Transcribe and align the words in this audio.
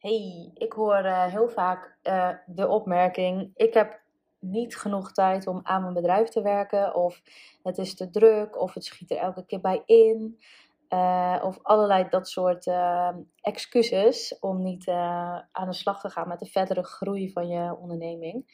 Hey, 0.00 0.50
ik 0.54 0.72
hoor 0.72 0.96
eh, 0.96 1.26
heel 1.26 1.48
vaak 1.48 1.96
eh, 2.02 2.30
de 2.46 2.68
opmerking: 2.68 3.50
ik 3.54 3.74
heb 3.74 4.00
niet 4.38 4.76
genoeg 4.76 5.12
tijd 5.12 5.46
om 5.46 5.60
aan 5.62 5.82
mijn 5.82 5.94
bedrijf 5.94 6.28
te 6.28 6.42
werken, 6.42 6.94
of 6.94 7.22
het 7.62 7.78
is 7.78 7.94
te 7.94 8.10
druk, 8.10 8.60
of 8.60 8.74
het 8.74 8.84
schiet 8.84 9.10
er 9.10 9.16
elke 9.16 9.46
keer 9.46 9.60
bij 9.60 9.82
in, 9.86 10.38
uh, 10.88 11.40
of 11.44 11.58
allerlei 11.62 12.06
dat 12.08 12.28
soort 12.28 12.70
excuses 13.40 14.38
om 14.38 14.62
niet 14.62 14.88
aan 15.52 15.68
de 15.68 15.72
slag 15.72 16.00
te 16.00 16.10
gaan 16.10 16.28
met 16.28 16.38
de 16.38 16.46
verdere 16.46 16.84
groei 16.84 17.32
van 17.32 17.48
je 17.48 17.76
onderneming. 17.76 18.44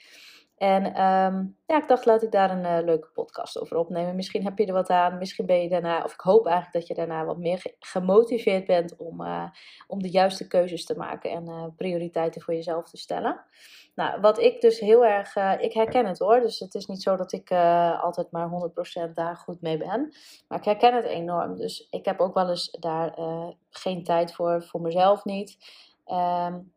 En 0.56 0.84
um, 0.86 1.56
ja, 1.66 1.76
ik 1.76 1.88
dacht, 1.88 2.04
laat 2.04 2.22
ik 2.22 2.30
daar 2.30 2.50
een 2.50 2.78
uh, 2.78 2.84
leuke 2.84 3.08
podcast 3.12 3.60
over 3.60 3.76
opnemen. 3.76 4.16
Misschien 4.16 4.44
heb 4.44 4.58
je 4.58 4.66
er 4.66 4.72
wat 4.72 4.90
aan. 4.90 5.18
Misschien 5.18 5.46
ben 5.46 5.62
je 5.62 5.68
daarna, 5.68 6.04
of 6.04 6.12
ik 6.12 6.20
hoop 6.20 6.46
eigenlijk 6.46 6.74
dat 6.74 6.86
je 6.86 6.94
daarna 6.94 7.24
wat 7.24 7.38
meer 7.38 7.74
gemotiveerd 7.78 8.66
bent 8.66 8.96
om, 8.96 9.20
uh, 9.20 9.44
om 9.86 10.02
de 10.02 10.10
juiste 10.10 10.48
keuzes 10.48 10.84
te 10.84 10.96
maken 10.96 11.30
en 11.30 11.48
uh, 11.48 11.64
prioriteiten 11.76 12.42
voor 12.42 12.54
jezelf 12.54 12.88
te 12.88 12.96
stellen. 12.96 13.44
Nou, 13.94 14.20
wat 14.20 14.38
ik 14.38 14.60
dus 14.60 14.80
heel 14.80 15.04
erg, 15.04 15.36
ik 15.60 15.72
herken 15.72 16.06
het 16.06 16.18
hoor. 16.18 16.40
Dus 16.40 16.58
het 16.58 16.74
is 16.74 16.86
niet 16.86 17.02
zo 17.02 17.16
dat 17.16 17.32
ik 17.32 17.50
altijd 18.00 18.30
maar 18.30 18.48
100% 19.08 19.12
daar 19.14 19.36
goed 19.36 19.60
mee 19.60 19.78
ben. 19.78 20.12
Maar 20.48 20.58
ik 20.58 20.64
herken 20.64 20.94
het 20.94 21.04
enorm. 21.04 21.56
Dus 21.56 21.86
ik 21.90 22.04
heb 22.04 22.20
ook 22.20 22.34
wel 22.34 22.48
eens 22.48 22.70
daar 22.70 23.18
geen 23.70 24.04
tijd 24.04 24.34
voor, 24.34 24.62
voor 24.62 24.80
mezelf 24.80 25.24
niet. 25.24 25.56
Um, 26.06 26.72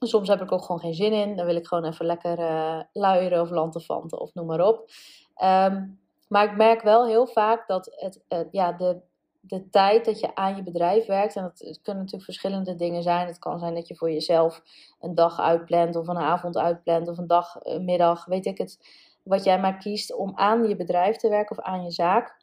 Soms 0.00 0.28
heb 0.28 0.42
ik 0.42 0.52
ook 0.52 0.62
gewoon 0.62 0.80
geen 0.80 0.94
zin 0.94 1.12
in. 1.12 1.36
Dan 1.36 1.46
wil 1.46 1.56
ik 1.56 1.66
gewoon 1.66 1.84
even 1.84 2.06
lekker 2.06 2.38
uh, 2.38 2.80
luieren 2.92 3.40
of 3.40 3.50
lantefanten 3.50 4.20
of 4.20 4.34
noem 4.34 4.46
maar 4.46 4.66
op. 4.66 4.90
Ehm, 5.34 5.86
maar 6.28 6.44
ik 6.44 6.56
merk 6.56 6.82
wel 6.82 7.06
heel 7.06 7.26
vaak 7.26 7.66
dat 7.66 7.94
het, 7.96 8.20
uh, 8.28 8.38
ja, 8.50 8.72
de, 8.72 9.00
de 9.40 9.70
tijd 9.70 10.04
dat 10.04 10.20
je 10.20 10.34
aan 10.34 10.56
je 10.56 10.62
bedrijf 10.62 11.06
werkt, 11.06 11.36
en 11.36 11.44
het, 11.44 11.58
het, 11.58 11.80
kunnen 11.82 12.02
natuurlijk 12.02 12.30
verschillende 12.30 12.74
dingen 12.74 13.02
zijn. 13.02 13.26
Het 13.26 13.38
kan 13.38 13.58
zijn 13.58 13.74
dat 13.74 13.88
je 13.88 13.96
voor 13.96 14.10
jezelf 14.10 14.62
een 15.00 15.14
dag 15.14 15.40
uitplant, 15.40 15.96
of 15.96 16.08
een 16.08 16.16
avond 16.16 16.56
uitplant, 16.56 17.08
of 17.08 17.18
een 17.18 17.26
dag, 17.26 17.56
een 17.58 17.84
middag, 17.84 18.24
weet 18.24 18.46
ik 18.46 18.58
het. 18.58 18.78
Wat 19.22 19.44
jij 19.44 19.60
maar 19.60 19.78
kiest 19.78 20.14
om 20.14 20.32
aan 20.34 20.68
je 20.68 20.76
bedrijf 20.76 21.16
te 21.16 21.28
werken 21.28 21.58
of 21.58 21.64
aan 21.64 21.84
je 21.84 21.90
zaak. 21.90 22.36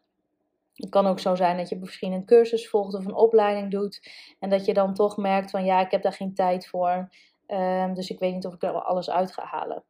Het 0.73 0.89
kan 0.89 1.05
ook 1.05 1.19
zo 1.19 1.35
zijn 1.35 1.57
dat 1.57 1.69
je 1.69 1.77
misschien 1.79 2.11
een 2.11 2.25
cursus 2.25 2.69
volgt 2.69 2.93
of 2.93 3.05
een 3.05 3.13
opleiding 3.13 3.71
doet. 3.71 4.09
En 4.39 4.49
dat 4.49 4.65
je 4.65 4.73
dan 4.73 4.93
toch 4.93 5.17
merkt 5.17 5.51
van 5.51 5.65
ja, 5.65 5.79
ik 5.79 5.91
heb 5.91 6.01
daar 6.01 6.13
geen 6.13 6.33
tijd 6.33 6.67
voor. 6.67 7.09
Um, 7.47 7.93
dus 7.93 8.09
ik 8.09 8.19
weet 8.19 8.33
niet 8.33 8.45
of 8.45 8.53
ik 8.53 8.63
er 8.63 8.81
alles 8.81 9.09
uit 9.09 9.33
ga 9.33 9.43
halen. 9.43 9.83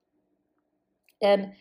En 1.18 1.56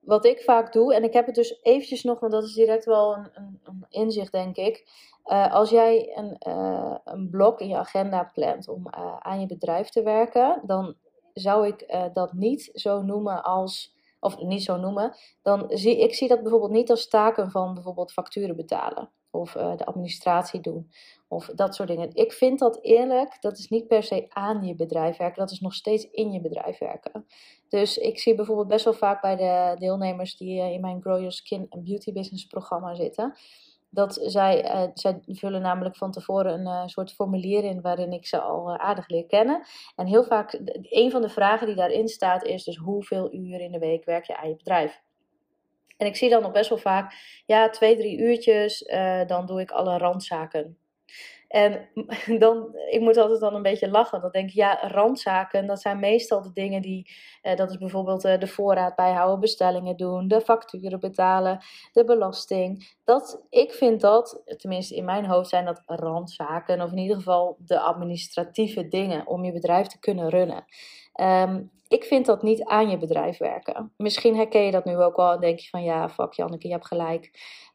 wat 0.00 0.24
ik 0.24 0.40
vaak 0.40 0.72
doe, 0.72 0.94
en 0.94 1.04
ik 1.04 1.12
heb 1.12 1.26
het 1.26 1.34
dus 1.34 1.62
eventjes 1.62 2.02
nog, 2.02 2.20
want 2.20 2.32
dat 2.32 2.44
is 2.44 2.54
direct 2.54 2.84
wel 2.84 3.16
een, 3.16 3.30
een, 3.34 3.60
een 3.62 3.86
inzicht, 3.88 4.32
denk 4.32 4.56
ik. 4.56 4.88
Uh, 5.24 5.54
als 5.54 5.70
jij 5.70 6.16
een, 6.16 6.36
uh, 6.48 6.96
een 7.04 7.30
blok 7.30 7.60
in 7.60 7.68
je 7.68 7.76
agenda 7.76 8.30
plant 8.34 8.68
om 8.68 8.86
uh, 8.86 9.16
aan 9.18 9.40
je 9.40 9.46
bedrijf 9.46 9.88
te 9.88 10.02
werken, 10.02 10.62
dan 10.66 10.94
zou 11.32 11.66
ik 11.66 12.10
dat 12.12 12.32
niet 12.32 12.70
zo 12.72 13.02
noemen 13.02 13.42
als, 13.42 13.96
of 14.20 14.38
niet 14.38 14.62
zo 14.62 14.76
noemen, 14.76 15.16
dan 15.42 15.66
zie 15.68 16.00
ik 16.00 16.14
zie 16.14 16.28
dat 16.28 16.42
bijvoorbeeld 16.42 16.72
niet 16.72 16.90
als 16.90 17.08
taken 17.08 17.50
van 17.50 17.74
bijvoorbeeld 17.74 18.12
facturen 18.12 18.56
betalen 18.56 19.10
of 19.30 19.52
de 19.52 19.84
administratie 19.84 20.60
doen 20.60 20.90
of 21.30 21.50
dat 21.54 21.74
soort 21.74 21.88
dingen. 21.88 22.10
Ik 22.14 22.32
vind 22.32 22.58
dat 22.58 22.78
eerlijk, 22.82 23.36
dat 23.40 23.58
is 23.58 23.68
niet 23.68 23.86
per 23.86 24.02
se 24.02 24.26
aan 24.28 24.62
je 24.62 24.74
bedrijf 24.74 25.16
werken, 25.16 25.38
dat 25.38 25.50
is 25.50 25.60
nog 25.60 25.74
steeds 25.74 26.10
in 26.10 26.32
je 26.32 26.40
bedrijf 26.40 26.78
werken. 26.78 27.26
Dus 27.68 27.98
ik 27.98 28.18
zie 28.18 28.34
bijvoorbeeld 28.34 28.68
best 28.68 28.84
wel 28.84 28.94
vaak 28.94 29.20
bij 29.20 29.36
de 29.36 29.76
deelnemers 29.78 30.36
die 30.36 30.60
eh, 30.60 30.72
in 30.72 30.80
mijn 30.80 31.00
Grow 31.00 31.16
Your 31.16 31.32
Skin 31.32 31.66
and 31.68 31.84
Beauty 31.84 32.12
Business 32.12 32.46
programma 32.46 32.94
zitten. 32.94 33.38
Dat 33.90 34.20
zij, 34.22 34.64
uh, 34.64 34.90
zij 34.94 35.22
vullen 35.26 35.62
namelijk 35.62 35.96
van 35.96 36.10
tevoren 36.10 36.52
een 36.52 36.66
uh, 36.66 36.86
soort 36.86 37.12
formulier 37.12 37.64
in 37.64 37.80
waarin 37.80 38.12
ik 38.12 38.26
ze 38.26 38.40
al 38.40 38.76
aardig 38.76 39.08
leer 39.08 39.26
kennen. 39.26 39.62
En 39.96 40.06
heel 40.06 40.24
vaak, 40.24 40.60
een 40.82 41.10
van 41.10 41.22
de 41.22 41.28
vragen 41.28 41.66
die 41.66 41.76
daarin 41.76 42.08
staat 42.08 42.44
is 42.44 42.64
dus 42.64 42.76
hoeveel 42.76 43.34
uur 43.34 43.60
in 43.60 43.72
de 43.72 43.78
week 43.78 44.04
werk 44.04 44.24
je 44.24 44.36
aan 44.36 44.48
je 44.48 44.56
bedrijf? 44.56 45.00
En 45.96 46.06
ik 46.06 46.16
zie 46.16 46.30
dan 46.30 46.42
nog 46.42 46.52
best 46.52 46.68
wel 46.68 46.78
vaak, 46.78 47.12
ja, 47.46 47.68
twee, 47.68 47.96
drie 47.96 48.18
uurtjes, 48.18 48.84
dan 49.26 49.46
doe 49.46 49.60
ik 49.60 49.70
alle 49.70 49.98
randzaken 49.98 50.79
en 51.50 51.88
dan, 52.42 52.76
ik 52.90 53.00
moet 53.00 53.16
altijd 53.16 53.40
dan 53.40 53.54
een 53.54 53.62
beetje 53.62 53.90
lachen. 53.90 54.20
Dan 54.20 54.30
denk 54.30 54.48
ik, 54.48 54.54
ja, 54.54 54.78
randzaken, 54.88 55.66
dat 55.66 55.80
zijn 55.80 56.00
meestal 56.00 56.42
de 56.42 56.52
dingen 56.52 56.82
die, 56.82 57.10
eh, 57.42 57.56
dat 57.56 57.70
is 57.70 57.78
bijvoorbeeld 57.78 58.24
eh, 58.24 58.38
de 58.38 58.46
voorraad 58.46 58.94
bijhouden, 58.96 59.40
bestellingen 59.40 59.96
doen, 59.96 60.28
de 60.28 60.40
facturen 60.40 61.00
betalen, 61.00 61.60
de 61.92 62.04
belasting. 62.04 62.96
Dat, 63.04 63.42
ik 63.48 63.72
vind 63.72 64.00
dat, 64.00 64.42
tenminste 64.56 64.94
in 64.94 65.04
mijn 65.04 65.26
hoofd 65.26 65.48
zijn 65.48 65.64
dat 65.64 65.82
randzaken, 65.86 66.80
of 66.80 66.90
in 66.90 66.98
ieder 66.98 67.16
geval 67.16 67.56
de 67.58 67.80
administratieve 67.80 68.88
dingen 68.88 69.26
om 69.26 69.44
je 69.44 69.52
bedrijf 69.52 69.86
te 69.86 69.98
kunnen 69.98 70.28
runnen. 70.28 70.64
Ehm, 71.20 71.62
ik 71.88 72.04
vind 72.04 72.26
dat 72.26 72.42
niet 72.42 72.64
aan 72.64 72.90
je 72.90 72.98
bedrijf 72.98 73.38
werken. 73.38 73.92
Misschien 73.96 74.36
herken 74.36 74.62
je 74.62 74.70
dat 74.70 74.84
nu 74.84 74.96
ook 74.96 75.16
wel 75.16 75.32
en 75.32 75.40
denk 75.40 75.58
je 75.58 75.68
van 75.68 75.82
ja, 75.82 76.08
fuck 76.08 76.32
Janneke, 76.32 76.66
je 76.66 76.72
hebt 76.72 76.86
gelijk 76.86 77.30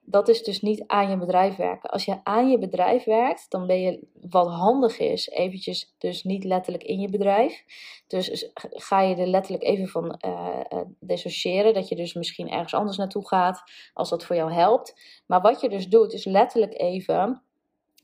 dat 0.06 0.28
is 0.28 0.44
dus 0.44 0.61
niet 0.61 0.83
aan 0.88 1.09
je 1.09 1.17
bedrijf 1.17 1.55
werken. 1.55 1.89
Als 1.89 2.05
je 2.05 2.19
aan 2.23 2.50
je 2.50 2.59
bedrijf 2.59 3.03
werkt, 3.03 3.45
dan 3.50 3.67
ben 3.67 3.81
je 3.81 4.07
wat 4.29 4.47
handig 4.47 5.00
is, 5.00 5.29
eventjes 5.29 5.95
dus 5.97 6.23
niet 6.23 6.44
letterlijk 6.44 6.84
in 6.84 7.00
je 7.00 7.09
bedrijf. 7.09 7.63
Dus 8.07 8.51
ga 8.53 9.01
je 9.01 9.16
er 9.16 9.28
letterlijk 9.28 9.63
even 9.63 9.88
van 9.88 10.22
uh, 10.25 10.81
dissociëren, 11.00 11.73
dat 11.73 11.88
je 11.88 11.95
dus 11.95 12.13
misschien 12.13 12.50
ergens 12.50 12.73
anders 12.73 12.97
naartoe 12.97 13.28
gaat, 13.28 13.63
als 13.94 14.09
dat 14.09 14.25
voor 14.25 14.35
jou 14.35 14.53
helpt. 14.53 15.22
Maar 15.25 15.41
wat 15.41 15.61
je 15.61 15.69
dus 15.69 15.88
doet, 15.88 16.13
is 16.13 16.25
letterlijk 16.25 16.79
even 16.79 17.41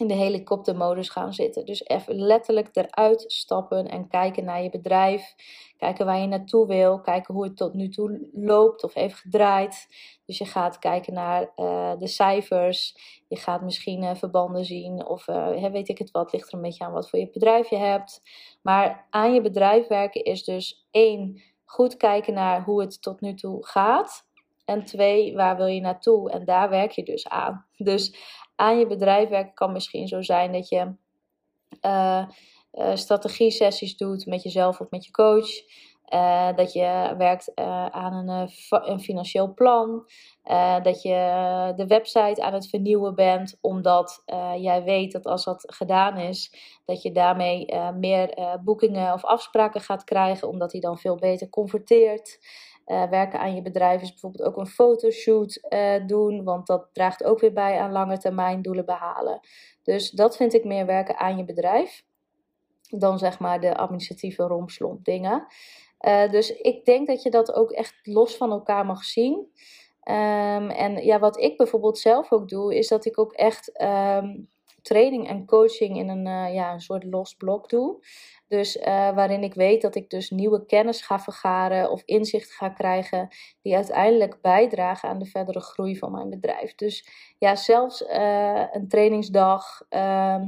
in 0.01 0.07
de 0.07 0.13
helikoptermodus 0.13 1.09
gaan 1.09 1.34
zitten. 1.34 1.66
Dus 1.66 1.85
even 1.85 2.16
letterlijk 2.16 2.69
eruit 2.72 3.23
stappen 3.28 3.88
en 3.88 4.07
kijken 4.07 4.45
naar 4.45 4.63
je 4.63 4.69
bedrijf. 4.69 5.35
Kijken 5.78 6.06
waar 6.06 6.19
je 6.19 6.28
naartoe 6.28 6.67
wil. 6.67 7.01
Kijken 7.01 7.34
hoe 7.34 7.44
het 7.44 7.57
tot 7.57 7.73
nu 7.73 7.89
toe 7.89 8.29
loopt 8.34 8.84
of 8.84 8.94
heeft 8.94 9.16
gedraaid. 9.16 9.88
Dus 10.25 10.38
je 10.38 10.45
gaat 10.45 10.79
kijken 10.79 11.13
naar 11.13 11.51
uh, 11.56 11.94
de 12.00 12.07
cijfers. 12.07 12.95
Je 13.28 13.35
gaat 13.35 13.62
misschien 13.62 14.03
uh, 14.03 14.16
verbanden 14.16 14.66
zien. 14.66 15.06
Of 15.06 15.28
uh, 15.28 15.72
weet 15.72 15.89
ik 15.89 15.97
het 15.97 16.12
wat. 16.12 16.33
Ligt 16.33 16.47
er 16.47 16.53
een 16.53 16.62
beetje 16.62 16.85
aan 16.85 16.94
wat 16.94 17.09
voor 17.09 17.19
je 17.19 17.29
bedrijf 17.29 17.69
je 17.69 17.78
hebt. 17.78 18.22
Maar 18.62 19.07
aan 19.09 19.33
je 19.33 19.41
bedrijf 19.41 19.88
werken 19.88 20.23
is 20.23 20.44
dus 20.44 20.88
één. 20.91 21.41
Goed 21.66 21.97
kijken 21.97 22.33
naar 22.33 22.63
hoe 22.63 22.81
het 22.81 23.01
tot 23.01 23.22
nu 23.22 23.33
toe 23.33 23.66
gaat. 23.66 24.29
En 24.66 24.85
twee, 24.85 25.35
waar 25.35 25.57
wil 25.57 25.66
je 25.66 25.81
naartoe? 25.81 26.31
En 26.31 26.45
daar 26.45 26.69
werk 26.69 26.91
je 26.91 27.03
dus 27.03 27.29
aan. 27.29 27.66
Dus 27.78 28.16
aan 28.56 28.79
je 28.79 28.88
bedrijf 28.88 29.29
werken 29.29 29.53
kan 29.53 29.72
misschien 29.72 30.07
zo 30.07 30.22
zijn 30.22 30.51
dat 30.51 30.69
je 30.69 30.94
uh, 31.81 32.25
uh, 32.73 32.95
strategie-sessies 32.95 33.97
doet 33.97 34.25
met 34.25 34.44
jezelf 34.44 34.79
of 34.79 34.89
met 34.89 35.06
je 35.06 35.12
coach. 35.12 35.50
Uh, 36.13 36.56
dat 36.56 36.73
je 36.73 37.16
werkt 37.17 37.51
aan 37.91 38.13
een, 38.13 38.50
een, 38.69 39.00
financieel 39.00 39.53
plan. 39.53 40.06
dat 40.84 41.01
je 41.01 41.73
de 41.75 41.88
website 41.88 42.41
aan 42.41 42.53
het 42.53 42.69
vernieuwen 42.69 43.16
bent, 43.16 43.57
omdat 43.62 44.23
jij 44.57 44.83
weet 44.83 45.12
dat 45.12 45.25
als 45.25 45.44
dat 45.44 45.63
gedaan 45.73 46.18
is, 46.18 46.53
dat 46.85 47.01
je 47.01 47.12
daarmee 47.12 47.66
meer 48.00 48.57
boekingen 48.63 49.13
of 49.13 49.25
afspraken 49.25 49.81
gaat 49.81 50.03
krijgen, 50.03 50.47
omdat 50.47 50.72
die 50.72 50.81
dan 50.81 50.97
veel 50.97 51.16
beter 51.16 51.50
converteert. 51.50 52.39
Uh, 52.86 53.09
werken 53.09 53.40
aan 53.40 53.56
je 53.56 53.62
bedrijf 53.62 54.02
is 54.02 54.12
bijvoorbeeld 54.12 54.44
ook 54.44 54.58
een 54.58 54.68
fotoshoot 54.68 55.68
uh, 55.69 56.08
doen, 56.08 56.44
want 56.44 56.68
dat 56.68 56.90
draagt 56.94 57.24
ook 57.24 57.40
weer 57.40 57.53
bij 57.53 57.80
aan 57.80 57.92
lange 57.92 58.18
termijn 58.18 58.62
doelen 58.62 58.86
behalen. 58.86 59.40
Dus 59.84 60.12
dat 60.12 60.36
vind 60.36 60.53
ik 60.53 60.64
meer 60.64 60.86
werken 60.86 61.18
aan 61.18 61.38
je 61.38 61.46
bedrijf 61.46 62.03
dan 62.90 63.19
zeg 63.19 63.40
maar 63.40 63.59
de 63.59 63.75
administratieve 63.75 64.44
rompslomp 64.44 65.06
dingen. 65.06 65.46
Uh, 66.02 66.30
dus 66.30 66.52
ik 66.52 66.86
denk 66.86 67.08
dat 67.08 67.24
je 67.24 67.30
dat 67.30 67.53
ook 67.53 67.72
echt 67.72 68.00
los 68.03 68.36
van 68.38 68.52
elkaar 68.52 68.86
mag 68.86 69.03
zien. 69.03 69.34
Um, 70.03 70.69
en 70.69 71.06
ja, 71.06 71.19
wat 71.19 71.40
ik 71.40 71.58
bijvoorbeeld 71.58 71.98
zelf 71.98 72.31
ook 72.31 72.50
doe, 72.50 72.75
is 72.75 72.88
dat 72.88 73.06
ik 73.06 73.19
ook 73.19 73.34
echt 73.34 73.81
um, 73.81 74.50
training 74.81 75.28
en 75.28 75.46
coaching 75.46 75.97
in 75.97 76.09
een, 76.09 76.53
ja, 76.53 76.74
een 76.74 76.81
soort 76.81 77.03
los 77.03 77.36
blok 77.36 77.69
doe. 77.69 78.00
Dus 78.52 78.78
uh, 78.78 78.86
waarin 78.86 79.44
ik 79.44 79.54
weet 79.54 79.81
dat 79.81 79.95
ik 79.95 80.10
dus 80.10 80.30
nieuwe 80.30 80.66
kennis 80.66 81.01
ga 81.01 81.19
vergaren 81.19 81.92
of 81.92 82.01
inzicht 82.06 82.51
ga 82.51 82.69
krijgen 82.69 83.28
die 83.62 83.75
uiteindelijk 83.75 84.42
bijdragen 84.42 85.10
aan 85.10 85.19
de 85.19 85.25
verdere 85.25 85.60
groei 85.60 85.98
van 85.98 86.12
mijn 86.12 86.30
bedrijf. 86.30 86.75
Dus 86.75 87.07
ja, 87.38 87.56
zelfs 87.56 88.01
uh, 88.01 88.63
een 88.72 88.88
trainingsdag, 88.88 89.81
uh, 89.89 90.42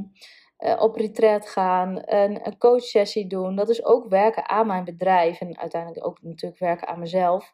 op 0.78 0.96
retreat 0.96 1.48
gaan, 1.48 2.02
een, 2.04 2.46
een 2.46 2.58
coachsessie 2.58 3.26
doen, 3.26 3.56
dat 3.56 3.68
is 3.68 3.84
ook 3.84 4.08
werken 4.08 4.48
aan 4.48 4.66
mijn 4.66 4.84
bedrijf 4.84 5.40
en 5.40 5.58
uiteindelijk 5.58 6.06
ook 6.06 6.22
natuurlijk 6.22 6.60
werken 6.60 6.88
aan 6.88 6.98
mezelf. 6.98 7.52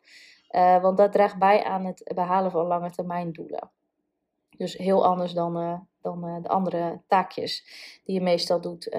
want 0.81 0.97
dat 0.97 1.13
draagt 1.13 1.39
bij 1.39 1.65
aan 1.65 1.85
het 1.85 2.13
behalen 2.15 2.51
van 2.51 2.67
lange 2.67 2.91
termijn 2.91 3.33
doelen. 3.33 3.71
Dus 4.61 4.77
heel 4.77 5.05
anders 5.05 5.33
dan, 5.33 5.87
dan 6.03 6.43
de 6.43 6.49
andere 6.49 7.01
taakjes 7.07 7.65
die 8.05 8.15
je 8.15 8.21
meestal 8.21 8.61
doet. 8.61 8.95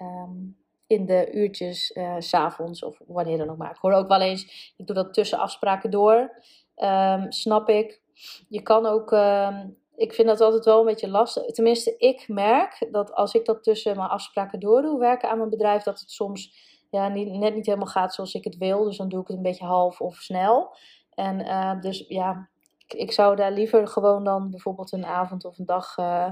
Um, 0.00 0.56
in 0.86 1.06
de 1.06 1.30
uurtjes 1.32 1.86
s 2.18 2.28
s'avonds 2.28 2.84
of 2.84 3.00
wanneer 3.06 3.38
dan 3.38 3.50
ook 3.50 3.56
maar. 3.56 3.70
Ik 3.70 3.76
hoor 3.80 3.92
ook 3.92 4.08
wel 4.08 4.20
eens, 4.20 4.74
ik 4.76 4.86
doe 4.86 4.96
dat 4.96 5.14
tussen 5.14 5.38
afspraken 5.38 5.90
door. 5.90 6.42
Um, 6.76 7.32
snap 7.32 7.68
ik. 7.68 8.00
Je 8.48 8.62
kan 8.62 8.86
ook 8.86 9.10
um, 9.12 9.76
ik 9.96 10.12
vind 10.12 10.28
dat 10.28 10.40
altijd 10.40 10.64
wel 10.64 10.78
een 10.78 10.86
beetje 10.86 11.10
lastig. 11.10 11.44
Tenminste, 11.44 11.96
ik 11.98 12.28
merk 12.28 12.88
dat 12.90 13.12
als 13.12 13.34
ik 13.34 13.44
dat 13.44 13.62
tussen 13.62 13.96
mijn 13.96 14.08
afspraken 14.08 14.60
door 14.60 14.82
doe, 14.82 14.98
werken 14.98 15.30
aan 15.30 15.38
mijn 15.38 15.50
bedrijf, 15.50 15.82
dat 15.82 16.00
het 16.00 16.10
soms 16.10 16.54
ja, 16.90 17.08
niet, 17.08 17.32
net 17.32 17.54
niet 17.54 17.66
helemaal 17.66 17.86
gaat 17.86 18.14
zoals 18.14 18.34
ik 18.34 18.44
het 18.44 18.56
wil. 18.56 18.84
Dus 18.84 18.96
dan 18.96 19.08
doe 19.08 19.20
ik 19.20 19.26
het 19.26 19.36
een 19.36 19.42
beetje 19.42 19.64
half 19.64 20.00
of 20.00 20.16
snel. 20.16 20.76
En 21.14 21.80
dus 21.80 22.04
ja, 22.08 22.48
ik, 22.86 22.98
ik, 22.98 23.12
zou 23.12 23.36
daar 23.36 23.52
liever 23.52 23.88
gewoon 23.88 24.24
dan 24.24 24.50
bijvoorbeeld 24.50 24.92
een 24.92 25.06
avond 25.06 25.44
of 25.44 25.58
een 25.58 25.66
dag 25.66 25.96
uh, 25.98 26.30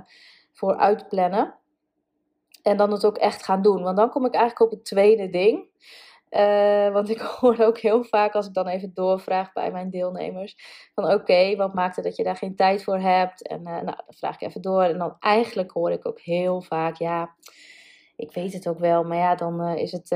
voor 0.53 0.77
uitplannen. 0.77 1.55
En 2.63 2.77
dan 2.77 2.93
het 2.93 3.07
ook 3.07 3.19
echt 3.19 3.45
gaan 3.45 3.63
doen. 3.63 3.83
Want 3.83 3.97
dan 3.97 4.11
kom 4.11 4.25
ik 4.27 4.35
eigenlijk 4.35 4.73
op 4.73 4.79
het 4.79 4.87
tweede 4.87 5.29
ding. 5.29 5.69
Uh, 6.31 6.93
want 6.93 7.11
ik 7.11 7.21
hoor 7.41 7.59
ook 7.59 7.79
heel 7.79 8.05
vaak 8.05 8.35
als 8.35 8.47
ik 8.47 8.55
dan 8.55 8.67
even 8.67 8.95
doorvraag 8.95 9.53
bij 9.53 9.71
mijn 9.71 9.91
deelnemers: 9.91 10.57
van 10.95 11.13
oké, 11.13 11.57
wat 11.57 11.75
maakt 11.75 11.97
het 11.97 12.05
dat 12.05 12.17
je 12.17 12.25
daar 12.25 12.37
geen 12.37 12.57
tijd 12.57 12.85
voor 12.85 12.99
hebt? 12.99 13.47
En 13.49 13.61
uh, 13.61 13.65
nou, 13.65 13.85
dan 13.85 14.05
vraag 14.09 14.35
ik 14.35 14.49
even 14.49 14.63
door. 14.63 14.83
En 14.83 14.99
dan 14.99 15.17
eigenlijk 15.19 15.71
hoor 15.71 15.91
ik 15.91 16.07
ook 16.07 16.21
heel 16.21 16.63
vaak: 16.63 16.97
ja, 16.97 17.35
ik 18.17 18.33
weet 18.33 18.53
het 18.53 18.69
ook 18.69 18.79
wel, 18.79 19.05
maar 19.05 19.17
ja, 19.17 19.35
dan, 19.35 19.69
is 19.69 19.93
het, 19.93 20.09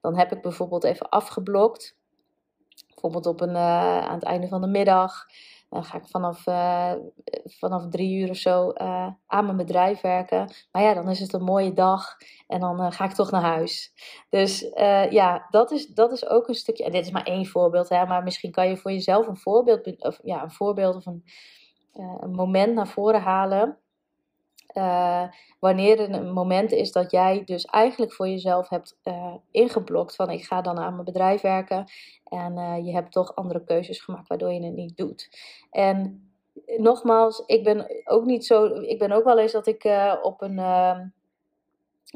dan 0.00 0.18
heb 0.18 0.32
ik 0.32 0.42
bijvoorbeeld 0.42 0.84
even 0.84 1.08
afgeblokt. 1.08 1.99
Bijvoorbeeld 3.00 3.26
op 3.26 3.40
een, 3.40 3.56
aan 3.56 4.14
het 4.14 4.24
einde 4.24 4.48
van 4.48 4.60
de 4.60 4.66
middag. 4.66 5.26
Dan 5.68 5.84
ga 5.84 5.96
ik 5.98 6.06
vanaf, 6.06 6.46
uh, 6.46 6.92
vanaf 7.44 7.88
drie 7.88 8.20
uur 8.20 8.30
of 8.30 8.36
zo 8.36 8.72
uh, 8.76 9.08
aan 9.26 9.44
mijn 9.44 9.56
bedrijf 9.56 10.00
werken. 10.00 10.52
Maar 10.72 10.82
ja, 10.82 10.94
dan 10.94 11.08
is 11.08 11.20
het 11.20 11.32
een 11.32 11.42
mooie 11.42 11.72
dag 11.72 12.16
en 12.46 12.60
dan 12.60 12.92
ga 12.92 13.04
ik 13.04 13.12
toch 13.12 13.30
naar 13.30 13.42
huis. 13.42 13.92
Dus 14.28 14.70
ja, 15.10 15.46
dat 15.50 15.70
is, 15.70 15.86
dat 15.86 16.12
is 16.12 16.28
ook 16.28 16.48
een 16.48 16.54
stukje. 16.54 16.84
En 16.84 16.92
dit 16.92 17.04
is 17.04 17.10
maar 17.10 17.26
één 17.26 17.46
voorbeeld, 17.46 17.88
hè, 17.88 18.06
maar 18.06 18.22
misschien 18.22 18.50
kan 18.50 18.68
je 18.68 18.76
voor 18.76 18.92
jezelf 18.92 19.26
een 19.26 19.36
voorbeeld, 19.36 20.02
of, 20.04 20.18
ja, 20.22 20.42
een 20.42 20.52
voorbeeld 20.52 20.96
of 20.96 21.06
een, 21.06 21.24
een 22.20 22.34
moment 22.34 22.74
naar 22.74 22.88
voren 22.88 23.20
halen. 23.20 23.78
Uh, 24.74 25.24
wanneer 25.58 26.00
er 26.00 26.10
een 26.10 26.32
moment 26.32 26.72
is 26.72 26.92
dat 26.92 27.10
jij 27.10 27.42
dus 27.44 27.64
eigenlijk 27.64 28.12
voor 28.12 28.28
jezelf 28.28 28.68
hebt 28.68 28.98
uh, 29.04 29.34
ingeblokt 29.50 30.16
van 30.16 30.30
ik 30.30 30.44
ga 30.44 30.60
dan 30.60 30.78
aan 30.78 30.92
mijn 30.92 31.04
bedrijf 31.04 31.40
werken 31.40 31.84
en 32.24 32.56
uh, 32.56 32.86
je 32.86 32.92
hebt 32.92 33.12
toch 33.12 33.34
andere 33.34 33.64
keuzes 33.64 34.00
gemaakt 34.00 34.28
waardoor 34.28 34.52
je 34.52 34.64
het 34.64 34.74
niet 34.74 34.96
doet. 34.96 35.28
En 35.70 36.24
nogmaals, 36.76 37.42
ik 37.46 37.64
ben 37.64 37.86
ook 38.04 38.24
niet 38.24 38.46
zo, 38.46 38.64
ik 38.66 38.98
ben 38.98 39.12
ook 39.12 39.24
wel 39.24 39.38
eens 39.38 39.52
dat 39.52 39.66
ik 39.66 39.88
op 40.22 40.42
een 40.42 40.58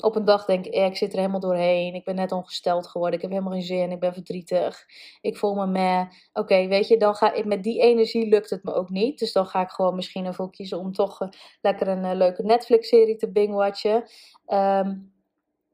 op 0.01 0.17
een 0.17 0.25
dag 0.25 0.45
denk 0.45 0.67
ik, 0.67 0.75
ik 0.75 0.97
zit 0.97 1.13
er 1.13 1.19
helemaal 1.19 1.41
doorheen. 1.41 1.95
Ik 1.95 2.05
ben 2.05 2.15
net 2.15 2.33
ongesteld 2.33 2.87
geworden. 2.87 3.17
Ik 3.17 3.23
heb 3.23 3.31
helemaal 3.31 3.53
geen 3.53 3.63
zin. 3.63 3.91
Ik 3.91 4.01
ben 4.01 4.13
verdrietig. 4.13 4.85
Ik 5.21 5.37
voel 5.37 5.55
me 5.55 5.67
meh. 5.67 6.03
Oké, 6.33 6.67
weet 6.67 6.89
je, 6.89 6.97
dan 6.97 7.15
ga 7.15 7.33
ik 7.33 7.45
met 7.45 7.63
die 7.63 7.81
energie 7.81 8.29
lukt 8.29 8.51
het 8.51 8.65
me 8.65 8.73
ook 8.73 8.91
niet. 8.91 9.19
Dus 9.19 9.33
dan 9.33 9.47
ga 9.47 9.61
ik 9.61 9.71
gewoon 9.71 9.95
misschien 9.95 10.27
ervoor 10.27 10.51
kiezen 10.51 10.79
om 10.79 10.93
toch 10.93 11.21
uh, 11.21 11.29
lekker 11.61 11.89
een 11.89 12.05
uh, 12.05 12.13
leuke 12.15 12.43
Netflix-serie 12.43 13.17
te 13.17 13.31
bingwatchen. 13.31 14.05
Um, 14.47 15.13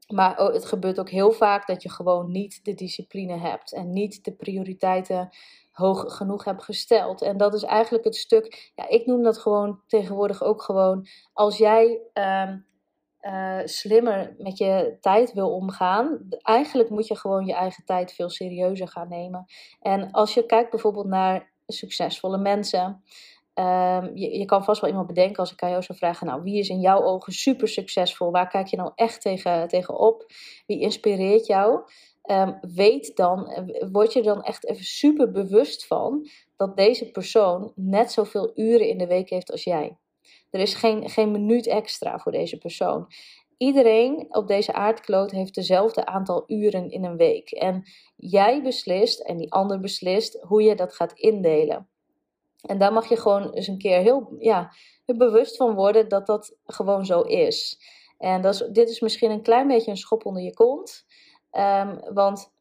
maar 0.07 0.39
oh, 0.39 0.53
het 0.53 0.65
gebeurt 0.65 0.99
ook 0.99 1.09
heel 1.09 1.31
vaak 1.31 1.67
dat 1.67 1.83
je 1.83 1.89
gewoon 1.89 2.31
niet 2.31 2.59
de 2.63 2.73
discipline 2.73 3.37
hebt. 3.37 3.73
En 3.73 3.93
niet 3.93 4.23
de 4.23 4.31
prioriteiten 4.33 5.29
hoog 5.71 6.15
genoeg 6.15 6.43
hebt 6.43 6.63
gesteld. 6.63 7.21
En 7.21 7.37
dat 7.37 7.53
is 7.53 7.63
eigenlijk 7.63 8.03
het 8.03 8.15
stuk. 8.15 8.71
Ja, 8.75 8.89
ik 8.89 9.05
noem 9.05 9.23
dat 9.23 9.37
gewoon 9.37 9.81
tegenwoordig 9.87 10.43
ook 10.43 10.61
gewoon. 10.61 11.07
Als 11.33 11.57
jij. 11.57 11.99
Um, 12.13 12.69
uh, 13.21 13.59
slimmer 13.63 14.35
met 14.37 14.57
je 14.57 14.97
tijd 15.01 15.33
wil 15.33 15.55
omgaan, 15.55 16.19
eigenlijk 16.41 16.89
moet 16.89 17.07
je 17.07 17.15
gewoon 17.15 17.45
je 17.45 17.53
eigen 17.53 17.85
tijd 17.85 18.13
veel 18.13 18.29
serieuzer 18.29 18.87
gaan 18.87 19.09
nemen. 19.09 19.45
En 19.81 20.11
als 20.11 20.33
je 20.33 20.45
kijkt 20.45 20.69
bijvoorbeeld 20.69 21.07
naar 21.07 21.51
succesvolle 21.67 22.37
mensen. 22.37 23.03
Um, 23.53 24.17
je, 24.17 24.37
je, 24.37 24.45
kan 24.45 24.63
vast 24.63 24.81
wel 24.81 24.89
iemand 24.89 25.07
bedenken 25.07 25.37
als 25.37 25.51
ik 25.51 25.63
aan 25.63 25.69
jou 25.69 25.83
zou 25.83 25.97
vragen: 25.97 26.27
Nou, 26.27 26.43
wie 26.43 26.59
is 26.59 26.69
in 26.69 26.79
jouw 26.79 27.01
ogen 27.01 27.33
super 27.33 27.67
succesvol? 27.67 28.31
Waar 28.31 28.47
kijk 28.47 28.67
je 28.67 28.77
nou 28.77 28.91
echt 28.95 29.21
tegen, 29.21 29.67
tegen 29.67 29.97
op? 29.97 30.25
Wie 30.65 30.79
inspireert 30.79 31.45
jou? 31.45 31.81
Um, 32.31 32.57
weet 32.61 33.15
dan, 33.15 33.65
word 33.91 34.13
je 34.13 34.21
dan 34.21 34.43
echt 34.43 34.65
even 34.65 34.83
super 34.83 35.31
bewust 35.31 35.87
van 35.87 36.29
dat 36.55 36.77
deze 36.77 37.11
persoon 37.11 37.71
net 37.75 38.11
zoveel 38.11 38.51
uren 38.55 38.87
in 38.87 38.97
de 38.97 39.07
week 39.07 39.29
heeft 39.29 39.51
als 39.51 39.63
jij. 39.63 39.97
Er 40.51 40.59
is 40.59 40.73
geen, 40.73 41.09
geen 41.09 41.31
minuut 41.31 41.67
extra 41.67 42.19
voor 42.19 42.31
deze 42.31 42.57
persoon. 42.57 43.07
Iedereen 43.57 44.25
op 44.29 44.47
deze 44.47 44.73
aardkloot 44.73 45.31
heeft 45.31 45.55
dezelfde 45.55 46.05
aantal 46.05 46.43
uren 46.47 46.89
in 46.89 47.03
een 47.03 47.17
week. 47.17 47.51
En 47.51 47.83
jij 48.15 48.61
beslist 48.61 49.19
en 49.19 49.37
die 49.37 49.51
ander 49.51 49.79
beslist 49.79 50.41
hoe 50.41 50.63
je 50.63 50.75
dat 50.75 50.93
gaat 50.93 51.13
indelen. 51.13 51.89
En 52.61 52.77
daar 52.77 52.93
mag 52.93 53.09
je 53.09 53.17
gewoon 53.17 53.53
eens 53.53 53.67
een 53.67 53.77
keer 53.77 53.99
heel 53.99 54.35
ja, 54.39 54.73
bewust 55.05 55.55
van 55.55 55.75
worden 55.75 56.09
dat 56.09 56.25
dat 56.25 56.57
gewoon 56.65 57.05
zo 57.05 57.21
is. 57.21 57.79
En 58.17 58.41
dat 58.41 58.53
is, 58.53 58.67
dit 58.71 58.89
is 58.89 58.99
misschien 58.99 59.31
een 59.31 59.41
klein 59.41 59.67
beetje 59.67 59.91
een 59.91 59.97
schop 59.97 60.25
onder 60.25 60.43
je 60.43 60.53
kont. 60.53 61.05
Um, 61.51 62.13
want 62.13 62.53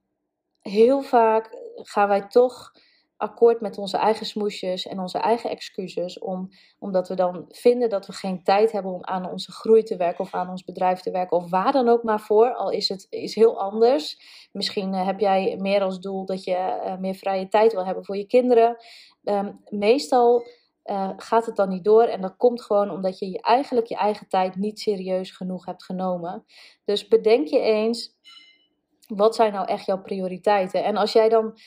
heel 0.61 1.03
vaak 1.03 1.57
gaan 1.75 2.09
wij 2.09 2.29
toch 2.29 2.73
akkoord 3.21 3.61
met 3.61 3.79
onze 3.79 3.97
eigen 3.97 4.27
smoesjes 4.27 4.87
en 4.87 5.01
onze 5.01 5.19
eigen 5.19 5.51
excuses. 5.51 6.19
Om, 6.19 6.49
omdat 6.79 7.09
we 7.09 7.15
dan 7.15 7.45
vinden 7.49 7.89
dat 7.89 8.07
we 8.07 8.13
geen 8.13 8.43
tijd 8.43 8.73
hebben 8.73 8.93
om 8.93 9.05
aan 9.05 9.31
onze 9.31 9.53
groei 9.53 9.83
te 9.83 9.97
werken 9.97 10.25
of 10.25 10.35
aan 10.35 10.51
ons 10.51 10.65
bedrijf 10.65 11.01
te 11.01 11.11
werken. 11.11 11.37
Of 11.37 11.51
waar 11.51 11.73
dan 11.73 11.89
ook 11.89 12.03
maar 12.03 12.21
voor. 12.21 12.55
Al 12.55 12.71
is 12.71 12.89
het 12.89 13.07
is 13.11 13.35
heel 13.35 13.61
anders. 13.61 14.19
Misschien 14.53 14.93
uh, 14.93 15.07
heb 15.07 15.21
jij 15.21 15.57
meer 15.59 15.83
als 15.83 16.01
doel 16.01 16.25
dat 16.25 16.45
je 16.45 16.81
uh, 16.85 16.97
meer 16.99 17.15
vrije 17.15 17.49
tijd 17.49 17.73
wil 17.73 17.87
hebben 17.87 18.05
voor 18.05 18.17
je 18.17 18.27
kinderen. 18.27 18.77
Um, 19.25 19.61
meestal 19.69 20.47
uh, 20.85 21.11
gaat 21.17 21.47
het 21.47 21.57
dan 21.57 21.69
niet 21.69 21.85
door. 21.85 22.03
En 22.03 22.21
dat 22.21 22.37
komt 22.37 22.63
gewoon 22.63 22.91
omdat 22.91 23.19
je, 23.19 23.31
je 23.31 23.41
eigenlijk 23.41 23.87
je 23.87 23.97
eigen 23.97 24.29
tijd 24.29 24.57
niet 24.57 24.81
serieus 24.81 25.31
genoeg 25.31 25.67
hebt 25.67 25.85
genomen. 25.85 26.45
Dus 26.85 27.09
bedenk 27.09 27.47
je 27.47 27.61
eens. 27.61 28.19
Wat 29.07 29.35
zijn 29.35 29.53
nou 29.53 29.67
echt 29.67 29.87
jouw 29.87 30.03
prioriteiten? 30.03 30.85
En 30.85 30.97
als 30.97 31.13
jij 31.13 31.29
dan 31.29 31.59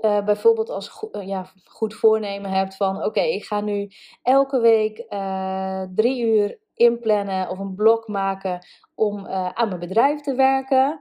uh, 0.00 0.24
bijvoorbeeld 0.24 0.70
als 0.70 0.88
go 0.88 1.08
uh, 1.12 1.26
ja, 1.26 1.50
goed 1.64 1.94
voornemen 1.94 2.50
hebt 2.50 2.76
van 2.76 3.04
oké, 3.04 3.20
ik 3.20 3.44
ga 3.44 3.60
nu 3.60 3.90
elke 4.22 4.60
week 4.60 5.04
uh, 5.08 5.82
drie 5.94 6.26
uur 6.26 6.58
inplannen 6.74 7.48
of 7.48 7.58
een 7.58 7.74
blok 7.74 8.08
maken 8.08 8.66
om 8.94 9.26
aan 9.26 9.68
mijn 9.68 9.80
bedrijf 9.80 10.20
te 10.20 10.34
werken. 10.34 11.00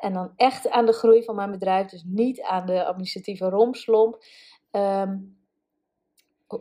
en 0.00 0.12
dan 0.12 0.32
echt 0.36 0.70
aan 0.70 0.86
de 0.86 0.92
groei 0.92 1.24
van 1.24 1.34
mijn 1.34 1.50
bedrijf, 1.50 1.86
dus 1.86 2.04
niet 2.06 2.42
aan 2.42 2.66
de 2.66 2.84
administratieve 2.84 3.48
romslomp. 3.48 4.24
Um, 4.70 5.36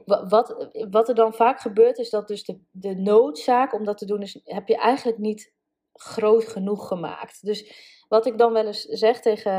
wat, 0.06 0.70
wat 0.90 1.10
er 1.10 1.16
dan 1.16 1.34
vaak 1.34 1.60
gebeurt, 1.60 1.98
is 1.98 2.10
dat 2.10 2.28
dus 2.28 2.44
de, 2.44 2.60
de 2.72 2.96
noodzaak 2.96 3.74
om 3.74 3.84
dat 3.84 3.98
te 3.98 4.06
doen, 4.06 4.22
is, 4.22 4.42
heb 4.44 4.68
je 4.68 4.78
eigenlijk 4.78 5.18
niet 5.18 5.54
groot 5.94 6.48
genoeg 6.48 6.88
gemaakt. 6.88 7.46
Dus 7.46 7.74
wat 8.08 8.26
ik 8.26 8.38
dan 8.38 8.54
wel 8.54 8.66
eens 8.66 8.82
zeg 8.82 9.22
tegen 9.22 9.52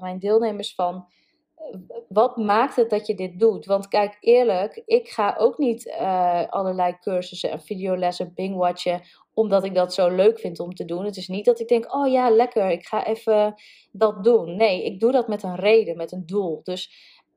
mijn 0.00 0.18
deelnemers 0.18 0.74
van 0.74 1.06
wat 2.08 2.36
maakt 2.36 2.76
het 2.76 2.90
dat 2.90 3.06
je 3.06 3.14
dit 3.14 3.38
doet? 3.38 3.66
Want 3.66 3.88
kijk, 3.88 4.16
eerlijk, 4.20 4.82
ik 4.84 5.08
ga 5.08 5.36
ook 5.38 5.58
niet 5.58 5.86
uh, 5.86 6.48
allerlei 6.48 6.98
cursussen 7.00 7.50
en 7.50 7.60
videolessen 7.60 8.32
bingwatchen 8.34 9.02
omdat 9.34 9.64
ik 9.64 9.74
dat 9.74 9.94
zo 9.94 10.08
leuk 10.08 10.38
vind 10.38 10.60
om 10.60 10.74
te 10.74 10.84
doen. 10.84 11.04
Het 11.04 11.16
is 11.16 11.28
niet 11.28 11.44
dat 11.44 11.60
ik 11.60 11.68
denk, 11.68 11.94
oh 11.94 12.10
ja, 12.10 12.30
lekker, 12.30 12.70
ik 12.70 12.86
ga 12.86 13.06
even 13.06 13.54
dat 13.92 14.24
doen. 14.24 14.56
Nee, 14.56 14.84
ik 14.84 15.00
doe 15.00 15.12
dat 15.12 15.28
met 15.28 15.42
een 15.42 15.56
reden, 15.56 15.96
met 15.96 16.12
een 16.12 16.26
doel. 16.26 16.60
Dus 16.62 16.90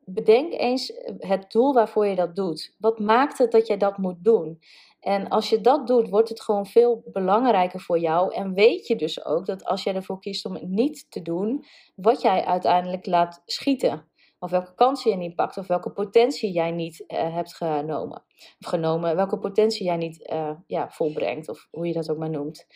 bedenk 0.06 0.54
eens 0.54 0.94
het 1.20 1.52
doel 1.52 1.74
waarvoor 1.74 2.06
je 2.06 2.16
dat 2.16 2.36
doet. 2.36 2.76
Wat 2.78 3.00
maakt 3.00 3.38
het 3.38 3.52
dat 3.52 3.68
jij 3.68 3.78
dat 3.78 3.98
moet 3.98 4.24
doen? 4.24 4.60
En 5.00 5.28
als 5.28 5.50
je 5.50 5.62
dat 5.62 5.88
doet, 5.88 6.10
wordt 6.10 6.30
het 6.30 6.42
gewoon 6.42 6.66
veel 6.66 7.04
belangrijker 7.06 7.80
voor 7.80 8.00
jou. 8.00 8.34
En 8.34 8.54
weet 8.54 8.88
je 8.88 8.96
dus 8.96 9.26
ook 9.26 9.46
dat 9.46 9.66
als 9.66 9.84
jij 9.84 9.96
ervoor 9.96 10.20
kiest 10.20 10.46
om 10.46 10.54
het 10.54 10.68
niet 10.68 11.06
te 11.10 11.22
doen, 11.22 11.66
wat 11.96 12.22
jij 12.22 12.46
uiteindelijk 12.46 13.06
laat 13.06 13.42
schieten. 13.46 14.11
Of 14.44 14.52
welke 14.52 14.76
kansen 14.76 15.12
je 15.12 15.18
niet 15.18 15.36
pakt, 15.36 15.58
of 15.58 15.68
welke 15.68 15.92
potentie 15.92 16.52
jij 16.52 16.72
niet 16.72 17.04
uh, 17.08 17.34
hebt 17.34 17.56
genomen. 17.56 18.24
Of 18.60 18.68
genomen, 18.68 19.16
welke 19.16 19.40
potentie 19.40 19.86
jij 19.86 19.98
niet 19.98 20.30
uh, 20.32 20.52
ja, 20.68 20.90
volbrengt, 20.90 21.50
of 21.50 21.68
hoe 21.72 21.88
je 21.88 21.94
dat 21.94 22.10
ook 22.10 22.18
maar 22.18 22.30
noemt. 22.30 22.68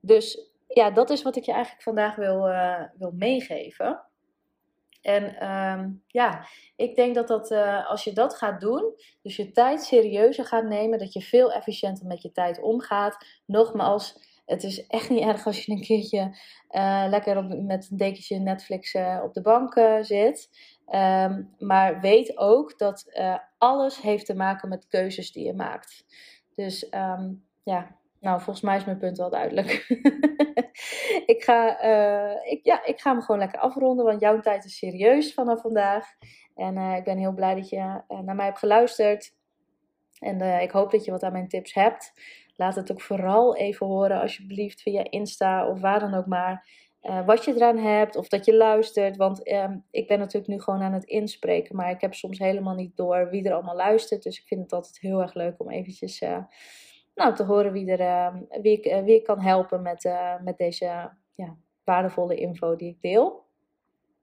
Dus 0.00 0.50
ja, 0.66 0.90
dat 0.90 1.10
is 1.10 1.22
wat 1.22 1.36
ik 1.36 1.44
je 1.44 1.52
eigenlijk 1.52 1.82
vandaag 1.82 2.16
wil, 2.16 2.48
uh, 2.48 2.82
wil 2.98 3.12
meegeven. 3.14 4.02
En 5.02 5.48
um, 5.48 6.02
ja, 6.06 6.46
ik 6.76 6.96
denk 6.96 7.14
dat, 7.14 7.28
dat 7.28 7.52
als 7.88 8.04
je 8.04 8.12
dat 8.12 8.34
gaat 8.34 8.60
doen, 8.60 8.94
dus 9.22 9.36
je 9.36 9.50
tijd 9.52 9.82
serieuzer 9.82 10.44
gaat 10.44 10.64
nemen, 10.64 10.98
dat 10.98 11.12
je 11.12 11.20
veel 11.20 11.52
efficiënter 11.52 12.06
met 12.06 12.22
je 12.22 12.32
tijd 12.32 12.62
omgaat. 12.62 13.26
Nogmaals, 13.46 14.29
het 14.50 14.62
is 14.62 14.86
echt 14.86 15.10
niet 15.10 15.22
erg 15.22 15.46
als 15.46 15.64
je 15.64 15.72
een 15.72 15.80
keertje 15.80 16.36
uh, 16.70 17.04
lekker 17.08 17.36
op, 17.36 17.62
met 17.62 17.88
een 17.90 17.96
dekentje 17.96 18.38
Netflix 18.38 18.94
uh, 18.94 19.20
op 19.22 19.34
de 19.34 19.42
bank 19.42 19.76
uh, 19.76 19.96
zit. 20.00 20.48
Um, 20.94 21.54
maar 21.58 22.00
weet 22.00 22.38
ook 22.38 22.78
dat 22.78 23.20
alles 23.58 24.00
heeft 24.00 24.26
te 24.26 24.34
maken 24.34 24.68
met 24.68 24.88
keuzes 24.88 25.32
die 25.32 25.44
je 25.44 25.54
maakt. 25.54 26.04
Dus 26.54 26.94
um, 26.94 27.44
ja, 27.62 27.96
nou, 28.20 28.40
volgens 28.40 28.64
mij 28.64 28.76
is 28.76 28.84
mijn 28.84 28.98
punt 28.98 29.18
wel 29.18 29.30
duidelijk. 29.30 29.70
ik, 31.34 31.42
ga, 31.44 31.80
ik, 32.42 32.60
ja, 32.62 32.84
ik 32.84 33.00
ga 33.00 33.12
me 33.12 33.20
gewoon 33.20 33.40
lekker 33.40 33.58
afronden, 33.58 34.04
want 34.04 34.20
jouw 34.20 34.40
tijd 34.40 34.64
is 34.64 34.78
serieus 34.78 35.34
vanaf 35.34 35.60
vandaag. 35.60 36.06
En 36.54 36.76
ik 36.76 37.04
ben 37.04 37.18
heel 37.18 37.34
blij 37.34 37.54
dat 37.54 37.68
je 37.68 38.02
naar 38.08 38.34
mij 38.34 38.46
hebt 38.46 38.58
geluisterd. 38.58 39.34
En 40.18 40.60
ik 40.62 40.70
hoop 40.70 40.90
dat 40.90 41.04
je 41.04 41.10
wat 41.10 41.22
aan 41.22 41.32
mijn 41.32 41.48
tips 41.48 41.74
hebt. 41.74 42.12
Laat 42.60 42.74
het 42.74 42.90
ook 42.92 43.00
vooral 43.00 43.56
even 43.56 43.86
horen, 43.86 44.20
alsjeblieft, 44.20 44.82
via 44.82 45.10
Insta 45.10 45.68
of 45.68 45.80
waar 45.80 46.00
dan 46.00 46.14
ook 46.14 46.26
maar. 46.26 46.68
Uh, 47.02 47.26
wat 47.26 47.44
je 47.44 47.54
eraan 47.54 47.78
hebt 47.78 48.16
of 48.16 48.28
dat 48.28 48.44
je 48.44 48.56
luistert. 48.56 49.16
Want 49.16 49.48
uh, 49.48 49.70
ik 49.90 50.08
ben 50.08 50.18
natuurlijk 50.18 50.52
nu 50.52 50.60
gewoon 50.60 50.82
aan 50.82 50.92
het 50.92 51.04
inspreken, 51.04 51.76
maar 51.76 51.90
ik 51.90 52.00
heb 52.00 52.14
soms 52.14 52.38
helemaal 52.38 52.74
niet 52.74 52.96
door 52.96 53.30
wie 53.30 53.44
er 53.44 53.52
allemaal 53.52 53.76
luistert. 53.76 54.22
Dus 54.22 54.38
ik 54.38 54.46
vind 54.46 54.62
het 54.62 54.72
altijd 54.72 54.98
heel 55.00 55.20
erg 55.20 55.34
leuk 55.34 55.60
om 55.60 55.70
eventjes 55.70 56.22
uh, 56.22 56.38
nou, 57.14 57.34
te 57.34 57.44
horen 57.44 57.72
wie, 57.72 57.90
er, 57.90 58.00
ehm, 58.00 58.62
wie, 58.62 58.80
ik, 58.80 59.04
wie 59.04 59.16
ik 59.16 59.24
kan 59.24 59.40
helpen 59.40 59.82
met, 59.82 60.10
met 60.44 60.56
deze 60.58 61.10
ja, 61.34 61.56
waardevolle 61.84 62.34
info 62.34 62.76
die 62.76 62.88
ik 62.88 63.00
deel. 63.00 63.44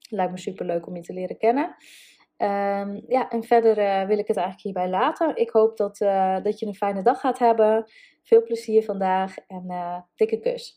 Lijkt 0.09 0.31
me 0.31 0.37
super 0.37 0.65
leuk 0.65 0.87
om 0.87 0.95
je 0.95 1.01
te 1.01 1.13
leren 1.13 1.37
kennen. 1.37 1.75
Um, 2.37 3.03
ja, 3.07 3.29
en 3.29 3.43
verder 3.43 4.07
wil 4.07 4.17
ik 4.17 4.27
het 4.27 4.37
eigenlijk 4.37 4.61
hierbij 4.61 4.89
laten. 4.89 5.35
Ik 5.35 5.49
hoop 5.49 5.77
dat, 5.77 5.97
dat 6.43 6.59
je 6.59 6.65
een 6.65 6.75
fijne 6.75 7.01
dag 7.01 7.19
gaat 7.19 7.39
hebben. 7.39 7.85
Veel 8.27 8.43
plezier 8.43 8.83
vandaag 8.83 9.37
en 9.47 9.71
uh, 9.71 9.99
dikke 10.19 10.39
kus. 10.43 10.71